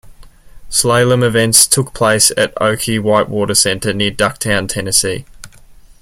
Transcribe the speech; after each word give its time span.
Slalom 0.71 1.23
events 1.23 1.67
took 1.67 1.93
place 1.93 2.31
at 2.35 2.55
Ocoee 2.55 2.99
Whitewater 2.99 3.53
Center 3.53 3.93
near 3.93 4.09
Ducktown, 4.09 4.67
Tennessee. 4.67 5.25